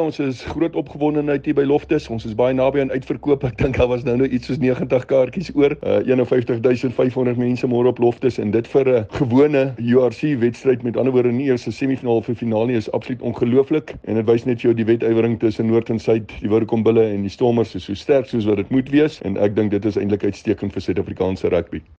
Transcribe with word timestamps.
ons 0.00 0.18
is 0.18 0.42
groot 0.44 0.76
opgewondenheid 0.76 1.44
hier 1.44 1.54
by 1.56 1.64
Loftus. 1.64 2.08
Ons 2.12 2.26
is 2.28 2.34
baie 2.36 2.54
naby 2.54 2.82
aan 2.82 2.92
uitverkoop. 2.92 3.44
Ek 3.48 3.56
dink 3.60 3.78
daar 3.78 3.88
was 3.90 4.04
nou 4.06 4.16
nou 4.20 4.28
iets 4.28 4.50
soos 4.50 4.60
90 4.62 5.06
kaartjies 5.10 5.52
oor. 5.54 5.76
Eh, 5.80 6.00
uh, 6.12 6.24
51500 6.26 7.38
mense 7.40 7.70
môre 7.70 7.92
op 7.92 8.02
Loftus 8.02 8.38
en 8.42 8.50
dit 8.54 8.68
vir 8.74 8.90
'n 8.92 9.06
gewone 9.18 9.62
URC 9.78 10.36
wedstryd 10.42 10.82
met 10.82 10.96
ander 10.96 11.12
woorde 11.12 11.32
nie 11.32 11.48
eers 11.48 11.66
'n 11.66 11.72
semifinaal 11.72 12.16
of 12.16 12.28
'n 12.28 12.34
finaal 12.34 12.66
nie 12.66 12.76
is 12.76 12.90
absoluut 12.92 13.22
ongelooflik 13.22 13.94
en 14.04 14.14
dit 14.14 14.26
wys 14.26 14.44
net 14.44 14.60
vir 14.60 14.70
jou 14.70 14.74
die 14.74 14.84
wetywering 14.84 15.38
tussen 15.38 15.66
Noord 15.66 15.90
en 15.90 15.98
Suid, 15.98 16.32
die 16.40 16.48
Woudekombulle 16.48 17.04
en 17.12 17.22
die 17.22 17.30
Stormers 17.30 17.74
is 17.74 17.84
so 17.84 17.94
sterk 17.94 18.26
soos 18.26 18.44
wat 18.44 18.56
dit 18.56 18.70
moet 18.70 18.90
wees 18.90 19.20
en 19.22 19.36
ek 19.36 19.56
dink 19.56 19.70
dit 19.70 19.84
is 19.84 19.96
eintlik 19.96 20.24
uitstekend 20.24 20.72
vir 20.72 20.82
Suid-Afrikaanse 20.82 21.48
rugby. 21.48 21.82